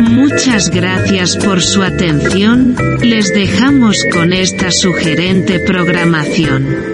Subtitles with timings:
[0.00, 6.91] Muchas gracias por su atención, les dejamos con esta sugerente programación.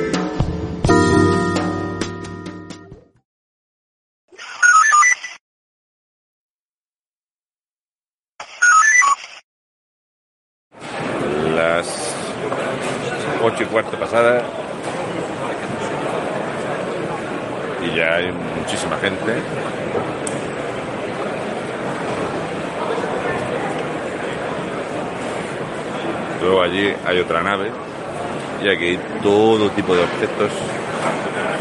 [29.23, 30.51] Todo tipo de objetos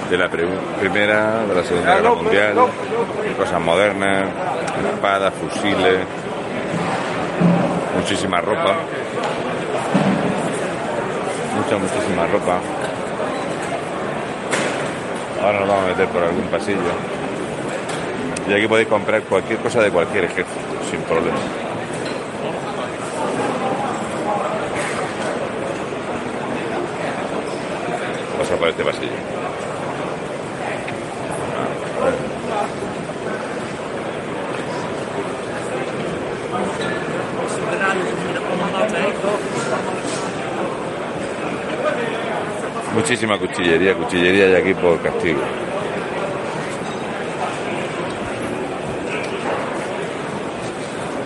[0.09, 2.55] de la primera, de la segunda guerra mundial,
[3.37, 4.29] cosas modernas,
[4.93, 5.99] espadas, fusiles,
[7.95, 8.75] muchísima ropa,
[11.55, 12.59] mucha, muchísima ropa.
[15.43, 16.77] Ahora nos vamos a meter por algún pasillo.
[18.47, 20.55] Y aquí podéis comprar cualquier cosa de cualquier ejército,
[20.89, 21.37] sin problema.
[28.47, 29.11] Pasa por este pasillo.
[42.95, 45.41] Muchísima cuchillería, cuchillería hay aquí por castigo.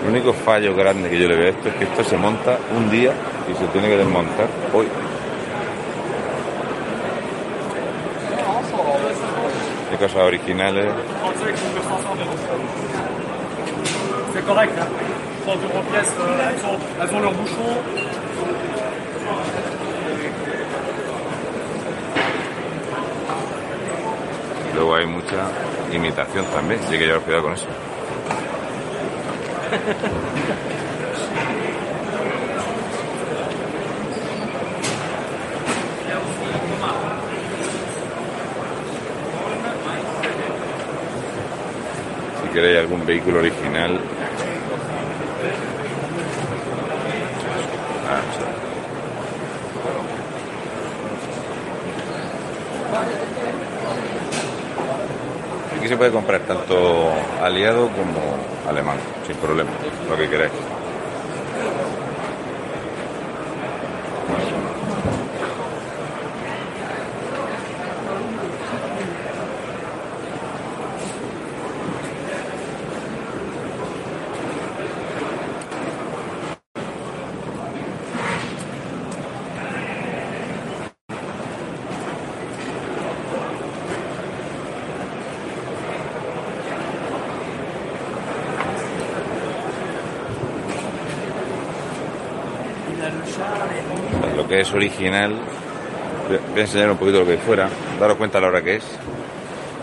[0.03, 2.57] El único fallo grande que yo le veo a esto es que esto se monta
[2.75, 3.13] un día
[3.47, 4.87] y se tiene que desmontar hoy.
[10.01, 10.91] Cosas originales.
[14.33, 14.87] C'est correct, hein
[15.45, 17.77] 30 euros pièce, euh, elles, ont, elles ont leur bouchon.
[24.73, 25.51] Luego hay mucha
[25.93, 27.67] imitación también, así que llevar cuidado con eso.
[42.51, 43.97] Si queréis algún vehículo original.
[48.09, 48.19] Ah.
[55.77, 58.19] Aquí se puede comprar tanto aliado como
[58.69, 59.71] alemán, sin problema,
[60.09, 60.51] lo que queráis.
[94.51, 95.33] Que es original.
[96.49, 97.69] Voy a enseñar un poquito lo que hay fuera.
[97.97, 98.83] Daros cuenta a la hora que es.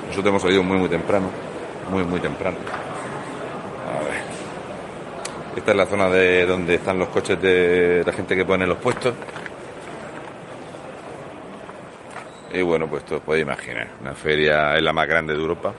[0.09, 1.31] Nosotros hemos salido muy, muy temprano.
[1.91, 2.59] Muy, muy temprano.
[5.57, 8.77] Esta es la zona de donde están los coches de la gente que pone los
[8.77, 9.15] puestos.
[12.53, 13.89] Y bueno, pues os podéis imaginar.
[14.03, 15.73] Una feria es la más grande de Europa.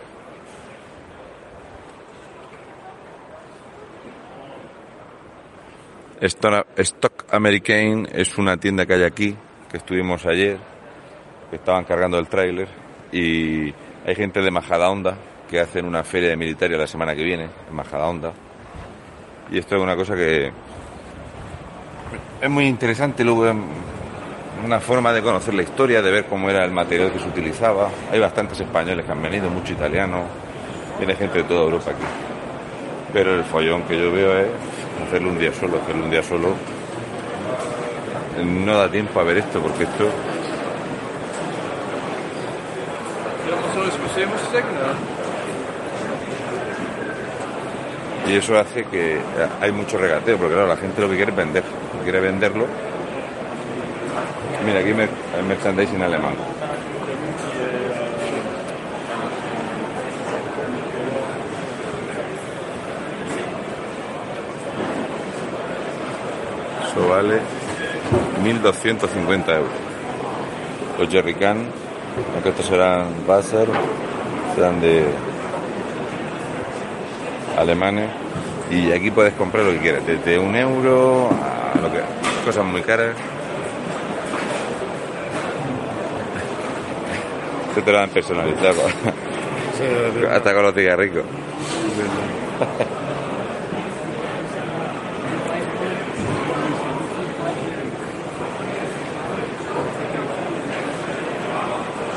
[6.21, 9.35] Stock American es una tienda que hay aquí,
[9.71, 10.57] que estuvimos ayer,
[11.49, 12.67] que estaban cargando el tráiler
[13.11, 13.73] y
[14.05, 15.17] hay gente de Majadahonda
[15.49, 18.33] que hacen una feria de militaria la semana que viene, en Majadahonda.
[19.49, 20.51] Y esto es una cosa que
[22.41, 23.55] es muy interesante, luego es
[24.65, 27.89] una forma de conocer la historia, de ver cómo era el material que se utilizaba.
[28.11, 30.25] Hay bastantes españoles que han venido, mucho italiano,
[30.97, 32.03] viene gente de toda Europa aquí.
[33.13, 34.47] Pero el follón que yo veo es
[35.07, 36.55] hacerlo un día solo, hacerlo un día solo.
[38.43, 40.09] No da tiempo a ver esto, porque esto?
[48.27, 49.19] Y eso hace que
[49.59, 51.63] hay mucho regateo, porque claro, la gente lo que quiere es vender,
[52.03, 52.65] quiere venderlo.
[54.65, 56.35] Mira, aquí hay merchandising alemán.
[66.89, 67.39] Eso vale
[68.43, 69.69] 1.250 euros.
[70.97, 71.67] Los jerrycan,
[72.33, 73.67] aunque estos serán Basser,
[74.55, 75.05] serán de
[77.57, 78.09] alemanes.
[78.71, 81.99] Y aquí puedes comprar lo que quieras, desde un euro a lo que
[82.45, 83.15] cosas muy caras.
[87.75, 88.81] Se te lo dan personalizado.
[90.31, 91.23] Hasta con los cigarricos.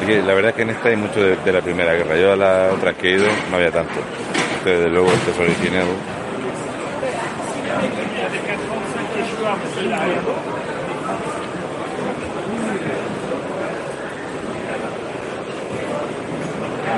[0.06, 2.16] la verdad es que en esta hay mucho de, la Primera Guerra.
[2.16, 3.94] Yo a las otras que he ido no había tanto.
[4.64, 5.86] Pero desde luego este es original.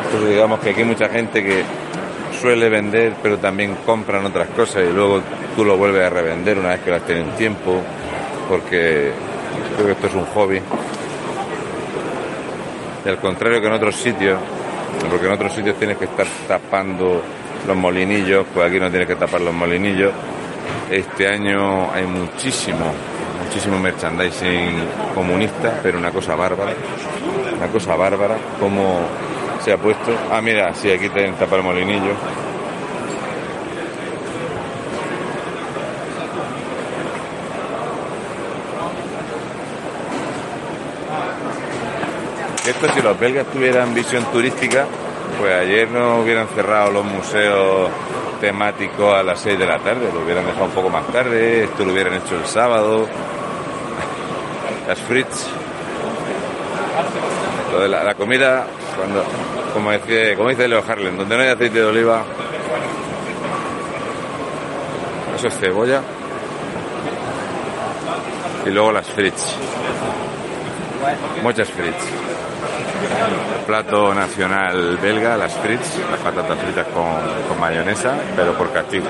[0.04, 1.62] Entonces digamos que aquí hay mucha gente que
[2.40, 5.20] suele vender pero también compran otras cosas y luego
[5.56, 7.80] tú lo vuelves a revender una vez que las tienes un tiempo
[8.48, 9.12] porque
[9.76, 10.60] creo que esto es un hobby
[13.08, 14.38] al contrario que en otros sitios,
[15.10, 17.22] porque en otros sitios tienes que estar tapando
[17.66, 20.12] los molinillos, pues aquí no tienes que tapar los molinillos.
[20.90, 22.92] Este año hay muchísimo,
[23.44, 26.72] muchísimo merchandising comunista, pero una cosa bárbara,
[27.56, 29.00] una cosa bárbara, como
[29.62, 30.12] se ha puesto.
[30.30, 31.64] Ah, mira, sí, aquí tienen tapar el
[42.66, 44.86] Esto si los belgas tuvieran visión turística,
[45.38, 47.90] pues ayer no hubieran cerrado los museos
[48.40, 51.84] temáticos a las 6 de la tarde, lo hubieran dejado un poco más tarde, esto
[51.84, 53.06] lo hubieran hecho el sábado.
[54.88, 55.46] Las Fritz.
[57.88, 59.24] la, la, comida, cuando,
[59.72, 62.22] como, dice, como dice Leo Harlem, donde no hay aceite de oliva,
[65.36, 66.02] eso es cebolla.
[68.66, 69.56] Y luego las Fritz.
[71.42, 71.94] Muchas Fritz
[73.66, 79.06] plato nacional belga, las frites, las patatas fritas con, mayonesa, pero por castigo.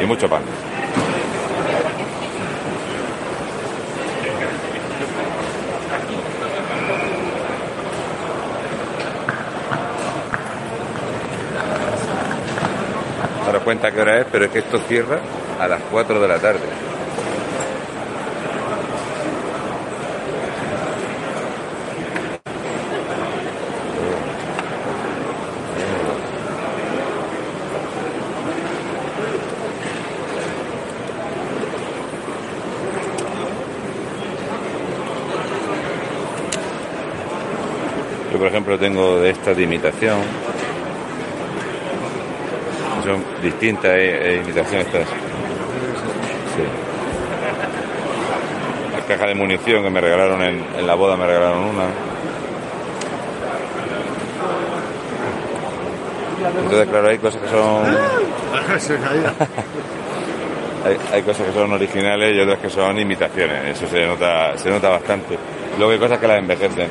[0.00, 0.42] Y mucho pan.
[13.64, 15.20] Cuenta qué hora es, pero es que esto cierra
[15.60, 16.91] a las 4 de la tarde.
[38.38, 40.18] Por ejemplo, tengo de estas de imitación.
[43.04, 45.06] Son distintas eh, eh imitaciones estas.
[45.06, 46.62] Sí.
[48.92, 51.88] La caja de munición que me regalaron en, en la boda, me regalaron una.
[56.64, 57.84] Entonces, claro, hay cosas que son...
[60.84, 63.76] hay, hay, cosas que son originales y otras que son imitaciones.
[63.76, 65.38] Eso se nota, se nota bastante.
[65.76, 66.88] Luego hay cosas que las envejecen.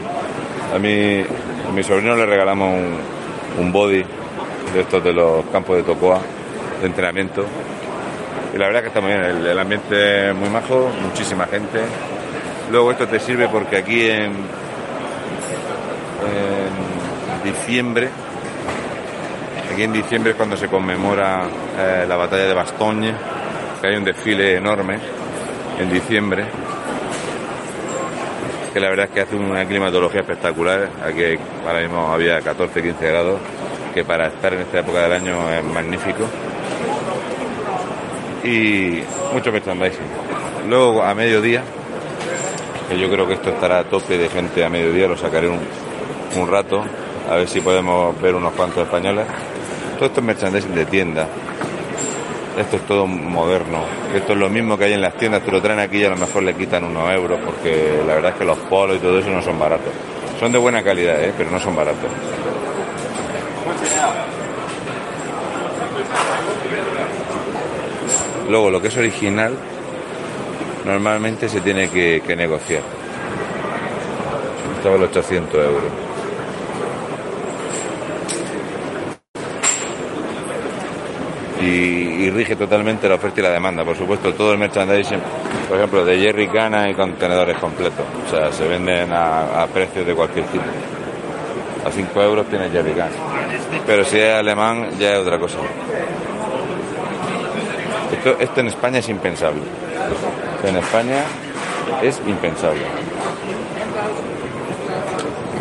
[0.74, 1.22] A mí,
[1.68, 2.80] a mi sobrino le regalamos
[3.60, 4.04] un, body
[4.74, 6.22] de estos de los campos de Tocoa,
[6.80, 7.46] de entrenamiento.
[8.54, 11.82] Y la verdad es que está muy bien, el, ambiente es muy majo, muchísima gente.
[12.72, 14.32] Luego esto te sirve porque aquí en,
[17.44, 18.10] diciembre,
[19.74, 21.48] aquí en diciembre es cuando se conmemora
[21.78, 23.14] eh, la batalla de Bastogne,
[23.82, 25.00] que hay un desfile enorme
[25.80, 26.46] en diciembre
[28.74, 30.90] que la verdad es que hace una climatología espectacular.
[31.06, 31.24] Aquí
[31.66, 33.40] ahora mismo había 14, 15 grados,
[33.94, 36.26] que para estar en esta época del año es magnífico.
[38.44, 40.06] Y mucho merchandising.
[40.70, 41.64] Luego a mediodía,
[42.90, 45.60] que yo creo que esto estará a tope de gente a mediodía, lo sacaré un,
[46.36, 46.84] un rato,
[47.30, 49.26] a ver si podemos ver unos cuantos españoles.
[49.96, 51.28] Todo esto es merchandising de tienda
[52.58, 53.84] esto es todo moderno.
[54.14, 56.10] Esto es lo mismo que hay en las tiendas, te lo traen aquí y a
[56.10, 59.20] lo mejor le quitan unos euros porque la verdad es que los polos y todo
[59.20, 59.94] eso no son baratos.
[60.40, 61.34] Son de buena calidad, ¿eh?
[61.38, 62.10] pero no son baratos.
[68.50, 69.56] Luego, lo que es original,
[70.84, 72.82] normalmente se tiene que, que negociar.
[74.78, 76.11] Esto vale 800 euros.
[81.72, 83.84] Y, rige totalmente la oferta y la demanda.
[83.84, 85.20] Por supuesto, todo el merchandising,
[85.68, 88.06] por ejemplo, de Jerry Cana y contenedores completos.
[88.28, 90.64] O sea, se venden a, precios de cualquier tipo.
[91.86, 93.12] A 5 euros tiene Jerry Cana.
[93.86, 95.58] Pero si es alemán, ya es otra cosa.
[98.12, 99.62] Esto, esto en España es impensable.
[100.64, 101.24] En España
[102.02, 102.82] es impensable.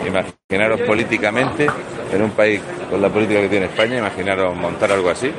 [0.07, 1.67] Imaginaros políticamente,
[2.13, 5.31] en un país con la política que tiene España, imaginaros montar algo así,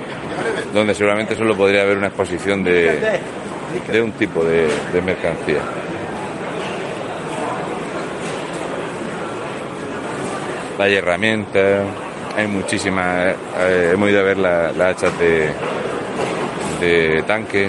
[0.73, 3.19] donde seguramente solo podría haber una exposición de,
[3.91, 4.67] de un tipo de,
[5.03, 5.61] mercancía.
[10.79, 11.85] Hay herramientas,
[12.35, 15.49] hay muchísimas, eh, hemos ido a ver las hachas de,
[16.79, 17.67] de tanque,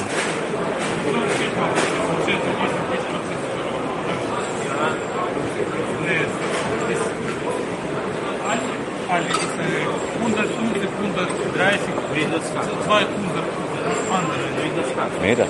[15.23, 15.47] Mira.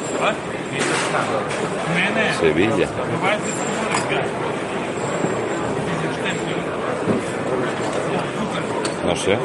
[2.40, 2.86] Sevilla.
[9.06, 9.38] No sé.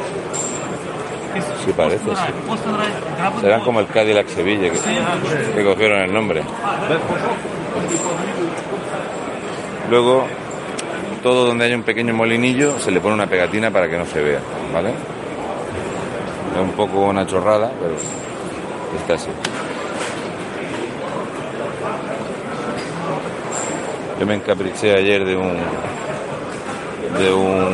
[1.64, 2.04] Sí parece,
[3.40, 6.42] Serán como el Cadillac Sevilla que, cogieron el nombre.
[9.90, 10.26] Luego,
[11.22, 14.22] todo donde hay un pequeño molinillo se le pone una pegatina para que no se
[14.22, 14.40] vea,
[14.72, 14.92] ¿vale?
[16.60, 17.94] Un poco una chorrada, pero
[19.00, 19.30] está así.
[24.18, 25.56] Yo me encapriché ayer de un
[27.18, 27.68] de un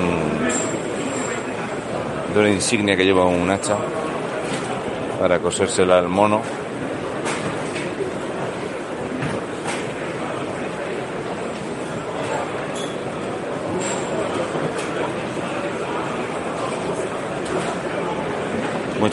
[2.34, 3.76] de una insignia que lleva un hacha
[5.18, 6.42] para cosérsela al mono.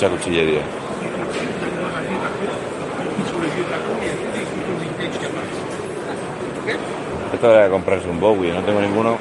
[0.01, 0.61] Mucha cuchillería.
[7.31, 9.15] Esto era comprarse un Bowie, no tengo ninguno.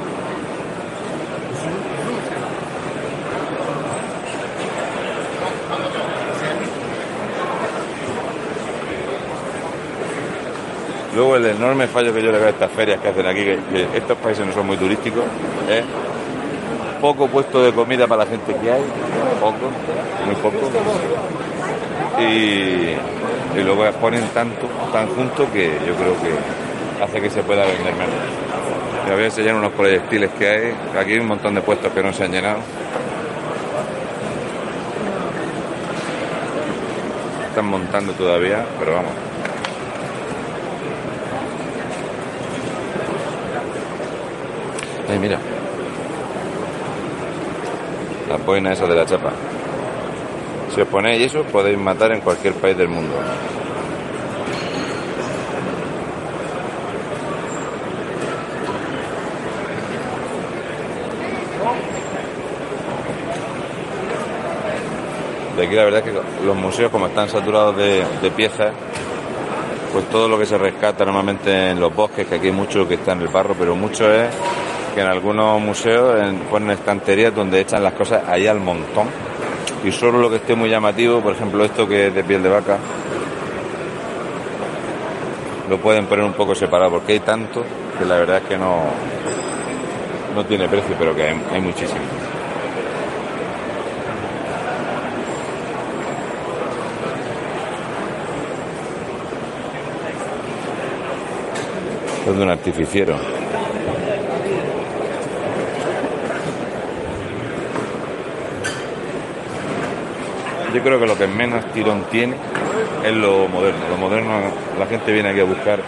[11.14, 13.86] Luego el enorme fallo que yo le veo a estas ferias que hacen aquí, que,
[13.94, 15.24] estos países no son muy turísticos,
[15.68, 15.84] es
[17.00, 18.82] poco puesto de comida para la gente que hay,
[19.40, 19.70] poco,
[20.26, 20.70] muy poco.
[22.20, 27.64] Y, y luego ponen tanto, tan junto que yo creo que hace que se pueda
[27.64, 28.40] vender menos.
[29.12, 30.74] Voy a enseñar unos proyectiles que hay.
[30.96, 32.60] Aquí hay un montón de puestos que no se han llenado.
[37.48, 39.12] Están montando todavía, pero vamos.
[45.08, 45.40] Ay, mira.
[48.30, 49.32] La boina esa de la chapa.
[50.72, 53.16] Si os ponéis eso, podéis matar en cualquier país del mundo.
[65.62, 68.72] aquí la verdad es que los museos como están saturados de, piezas,
[69.92, 72.94] pues todo lo que se rescata normalmente en los bosques, que aquí hay mucho que
[72.94, 74.28] está en el barro, pero mucho es
[74.94, 76.18] que en algunos museos
[76.50, 79.08] ponen estanterías donde echan las cosas ahí al montón.
[79.84, 82.48] Y solo lo que esté muy llamativo, por ejemplo esto que es de piel de
[82.48, 82.78] vaca,
[85.68, 87.64] lo pueden poner un poco separado, porque hay tanto
[87.98, 88.82] que la verdad es que no,
[90.34, 92.00] no tiene precio, pero que hay muchísimo.
[102.32, 103.39] de un artificiero.
[110.74, 112.36] Yo creo que lo que menos tirón tiene
[113.04, 113.88] es lo moderno.
[113.90, 114.40] Lo moderno,
[114.78, 115.80] la gente viene aquí a buscar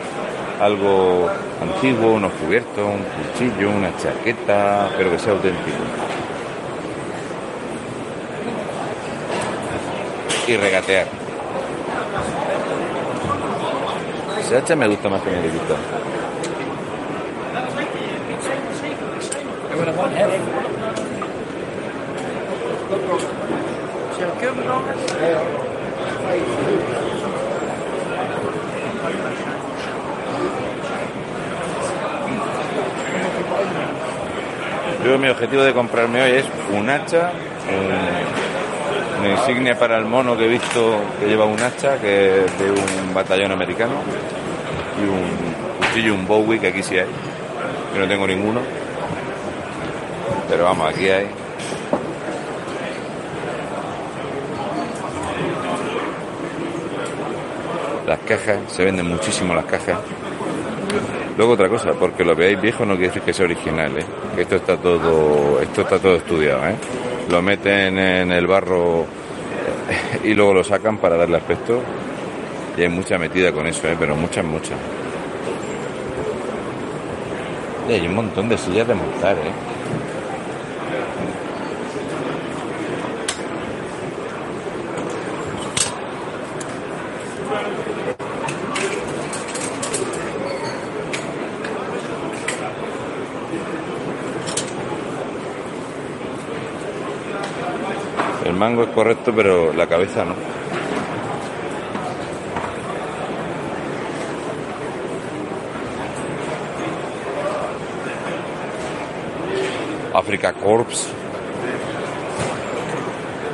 [0.60, 1.28] algo
[1.60, 5.76] antiguo, unos cubiertos, un cuchillo, una chaqueta, pero que sea auténtico.
[10.48, 11.06] Y regatear.
[14.40, 15.76] Ese hacha me gusta más que mi gusta.
[24.42, 24.48] Yo
[35.18, 36.44] mi objetivo de comprarme hoy es
[36.76, 37.30] un hacha,
[39.20, 42.70] una insignia para el mono que he visto que lleva un hacha, que es de
[42.72, 43.92] un batallón americano,
[45.00, 47.06] y un cuchillo, un Bowie, que aquí sí hay.
[47.94, 48.60] Yo no tengo ninguno.
[50.48, 51.41] Pero vamos, aquí hay.
[58.06, 59.98] Las cajas, se venden muchísimo las cajas.
[61.36, 64.04] Luego otra cosa, porque lo veáis viejo no quiere decir que sea original, ¿eh?
[64.36, 66.76] Esto está todo, esto está todo estudiado, ¿eh?
[67.30, 69.06] Lo meten en el barro
[70.24, 71.80] y luego lo sacan para darle aspecto.
[72.76, 73.96] Y hay mucha metida con eso, ¿eh?
[73.98, 74.78] Pero muchas, muchas.
[77.88, 79.52] Y hay un montón de sillas de montar, ¿eh?
[98.52, 100.34] El mango es correcto, pero la cabeza no.
[110.14, 111.08] Africa Corps.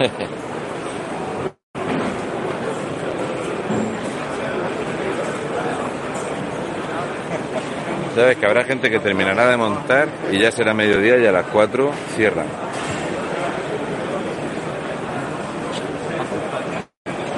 [8.16, 11.46] Sabes que habrá gente que terminará de montar y ya será mediodía y a las
[11.46, 12.48] 4 cierran.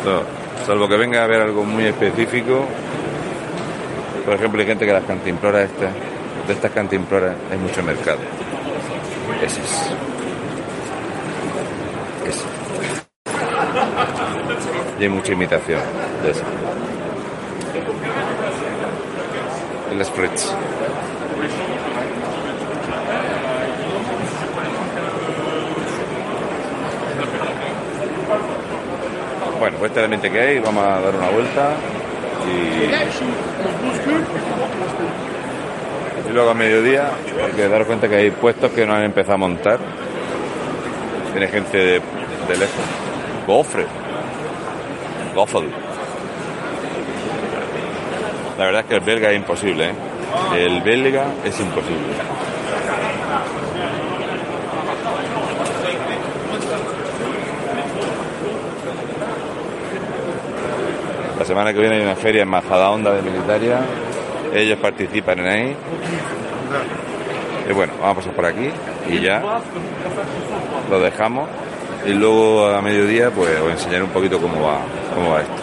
[0.04, 0.22] No,
[0.70, 2.64] salvo que venga a ver algo muy específico.
[4.24, 5.92] Por ejemplo, hay gente que las cantimploras estas,
[6.46, 8.20] de estas cantimploras hay mucho mercado.
[9.42, 9.90] Ese es.
[12.24, 12.44] Ese.
[15.00, 15.80] Y hay mucha imitación
[16.22, 16.44] de eso.
[19.90, 20.54] El spritz.
[29.60, 31.74] Bueno, pues este es el que hay, vamos a dar una vuelta
[32.48, 32.88] y,
[36.28, 37.10] y luego a mediodía
[37.44, 39.78] hay que daros cuenta que hay puestos que no han empezado a montar.
[41.32, 42.84] Tiene gente de, de lejos.
[43.46, 43.84] Gofre.
[45.34, 45.68] Goffel.
[48.56, 49.94] La verdad es que el belga es imposible, ¿eh?
[50.56, 52.14] El belga es imposible.
[61.40, 63.80] La semana que viene hay una feria en Majadahonda de Militaria.
[64.54, 65.76] Ellos participan en ahí.
[67.66, 68.70] Y bueno, vamos a pasar por aquí
[69.08, 69.42] y ya
[70.90, 71.48] lo dejamos.
[72.06, 74.80] Y luego a mediodía pues os enseñaré un poquito cómo va,
[75.14, 75.59] cómo va esto.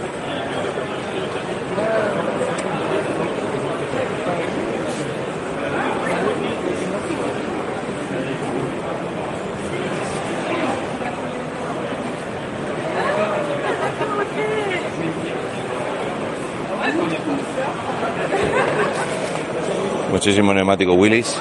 [20.12, 21.38] Muchísimo neumático Willis,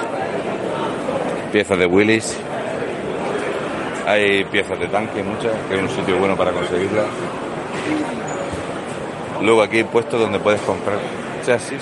[1.51, 2.37] piezas de Willis,
[4.05, 7.05] hay piezas de tanque, muchas, que es un sitio bueno para conseguirlas.
[9.41, 10.99] Luego aquí hay puestos donde puedes comprar
[11.45, 11.81] chasis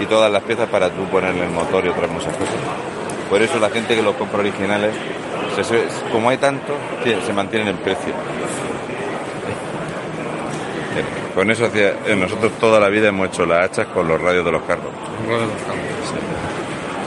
[0.00, 2.54] y todas las piezas para tú ponerle el motor y otras muchas cosas.
[3.28, 4.94] Por eso la gente que los compra originales,
[6.10, 6.74] como hay tanto,
[7.04, 8.14] se mantienen en precio.
[11.34, 14.44] Con eso hacía- eh, nosotros toda la vida hemos hecho las hachas con los radios
[14.44, 14.92] de los carros.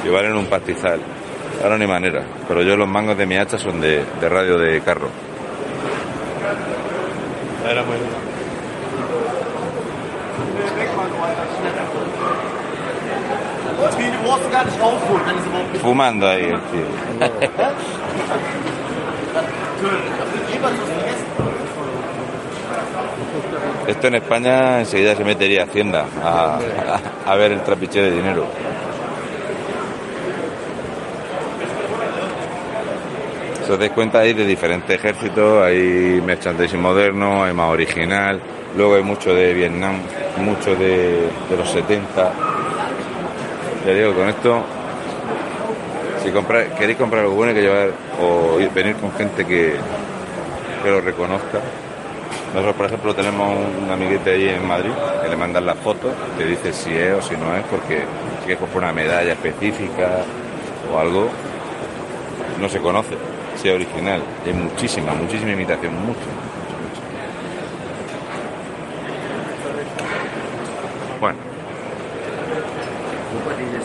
[0.03, 0.99] Y valen un pastizal.
[1.63, 2.23] Ahora ni manera.
[2.47, 5.09] Pero yo los mangos de mi hacha son de, de radio de carro.
[13.87, 16.85] Es überhaupt Fumando ahí el tío.
[23.87, 26.57] Esto en España enseguida se metería Hacienda a,
[27.25, 28.45] a- a ver el trapiche de dinero.
[33.65, 38.39] Si os dais cuenta, hay de diferentes ejércitos, hay merchandising moderno, hay más original,
[38.77, 39.95] luego hay mucho de Vietnam,
[40.37, 42.31] mucho de, de los 70.
[43.85, 44.61] Ya digo, con esto,
[46.23, 46.31] si
[46.77, 47.89] queréis comprar algo bueno hay que llevar
[48.21, 49.75] o ir- venir con gente que,
[50.83, 51.59] que lo reconozca.
[52.55, 54.91] Nosotros, por ejemplo, tenemos un amiguete ahí en Madrid
[55.21, 58.05] que le mandan las fotos, te dice si es o si no es, porque
[58.41, 60.23] si que comprar una medalla específica
[60.89, 61.27] o algo,
[62.57, 63.17] no se conoce,
[63.57, 64.21] si es original.
[64.45, 67.01] Hay muchísima, muchísima imitación, mucho, mucho, mucho.
[71.19, 71.39] Bueno.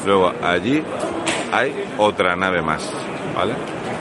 [0.06, 0.84] Luego allí
[1.52, 2.88] hay otra nave más,
[3.34, 3.54] ¿vale?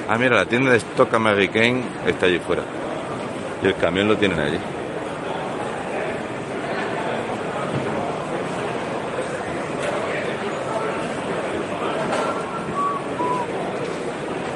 [0.08, 2.62] Ah, mira, la tienda de Stock American está allí fuera.
[3.62, 4.58] Y el camión lo tienen allí.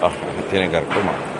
[0.02, 0.12] Ah,
[0.50, 1.33] tienen carcoma.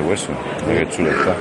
[0.00, 0.28] De hueso.
[0.66, 1.34] Mira qué chulo está.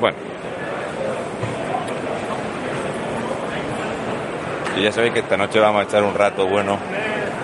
[0.00, 0.16] Bueno.
[4.76, 6.78] Y ya sabéis que esta noche vamos a echar un rato bueno,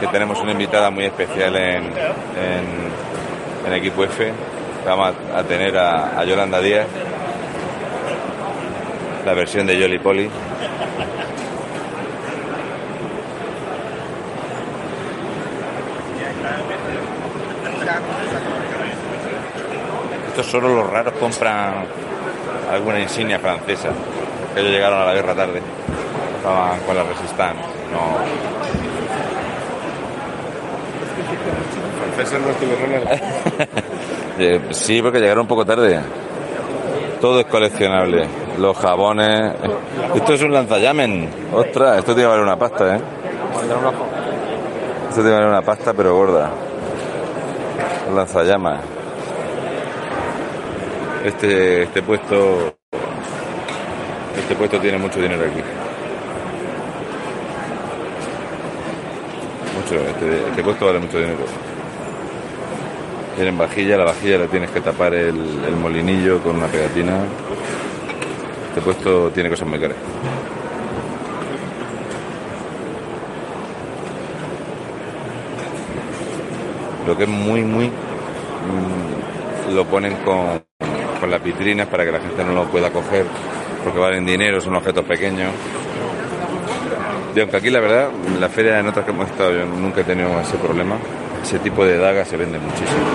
[0.00, 4.32] que tenemos una invitada muy especial en, en, en Equipo F.
[4.84, 6.86] Vamos a, tener a, a Yolanda Díaz,
[9.24, 10.28] la versión de Jolly Polly.
[20.32, 21.84] Estos solo los raros compran
[22.72, 23.90] alguna insignia francesa.
[24.56, 25.60] Ellos llegaron a la guerra tarde.
[26.38, 27.60] Estaban con la Resistance.
[27.92, 28.16] No.
[32.14, 33.22] Francesa no estuvo Ronald.
[34.38, 36.00] Eh, sí, porque llegaron un poco tarde.
[37.20, 38.26] Todo es coleccionable.
[38.58, 39.52] Los jabones.
[40.14, 41.28] Esto es un lanzallamen.
[41.52, 43.00] Ostras, esto tiene que valer una pasta, ¿eh?
[45.10, 46.50] Esto tiene que valer una pasta, pero gorda.
[48.08, 48.80] Un lanzallamas.
[51.24, 52.76] Este, este puesto.
[54.36, 55.62] Este puesto tiene mucho dinero aquí.
[59.76, 60.08] Mucho.
[60.08, 61.44] Este, este puesto vale mucho dinero.
[63.36, 65.36] Tienen vajilla, la vajilla la tienes que tapar el,
[65.80, 67.20] molinillo con una pegatina.
[68.70, 69.96] Este puesto tiene cosas muy caras.
[77.06, 77.86] Lo que es muy, muy...
[77.86, 80.62] mm, lo ponen con,
[81.22, 83.24] con las vitrinas para que la gente no lo pueda coger
[83.84, 85.52] porque valen dinero, son objetos pequeños.
[87.32, 90.00] Y aunque aquí la verdad, en la feria en otras que hemos estado yo nunca
[90.00, 90.96] he tenido ese problema.
[91.40, 93.06] Ese tipo de dagas se vende muchísimo.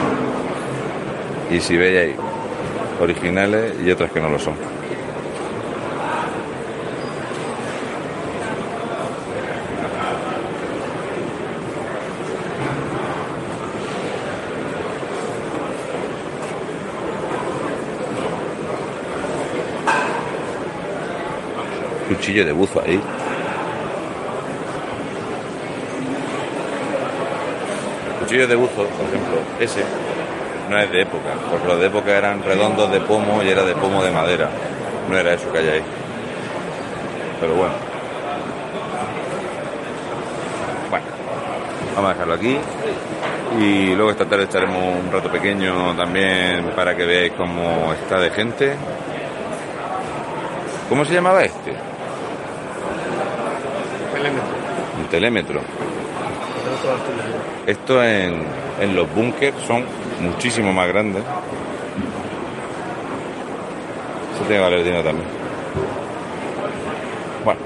[1.52, 2.15] Y si veis hay
[3.02, 4.54] originales y otras que no lo son.
[22.08, 23.02] Cuchillo de buzo ahí.
[28.20, 29.84] Cuchillo de buzo, por ejemplo, ese
[30.70, 33.74] no es de época, porque los de época eran redondos de pomo y era de
[33.74, 34.50] pomo de madera.
[35.10, 35.84] No era eso que hay ahí.
[37.39, 37.74] Pero bueno.
[40.89, 41.06] Bueno,
[41.96, 42.58] vamos a dejarlo aquí.
[43.60, 48.30] Y luego esta tarde echaremos un rato pequeño también para que veáis cómo está de
[48.32, 48.76] gente.
[50.89, 51.74] ¿Cómo se llamaba este?
[55.00, 55.62] Un telémetro.
[57.66, 58.44] Esto en,
[58.80, 59.86] en los búnkers son
[60.22, 61.24] muchísimo más grandes.
[64.34, 65.28] Eso tiene que valer dinero también.
[67.44, 67.60] Bueno.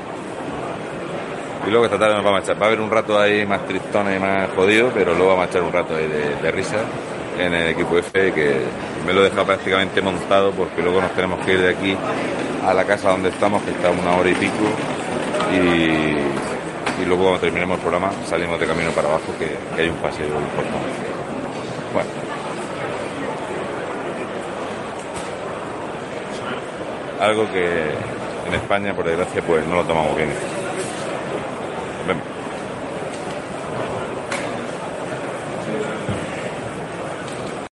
[1.68, 2.62] Y luego esta tarde nos vamos a echar.
[2.62, 5.50] Va a haber un rato ahí más tristón y más jodido, pero luego vamos a
[5.50, 6.78] echar un rato ahí de, de risa
[7.40, 8.62] en el equipo F que
[9.06, 11.98] me lo he dejado prácticamente montado porque luego nos tenemos que ir de aquí
[12.66, 14.66] a la casa donde estamos, que está una hora y pico.
[15.52, 16.31] Y,
[17.02, 19.98] y luego cuando terminemos el programa salimos de camino para abajo que, que hay un
[19.98, 20.78] paseo importante.
[21.94, 22.10] Bueno.
[27.20, 27.92] Algo que
[28.48, 30.30] en España, por desgracia, pues no lo tomamos bien.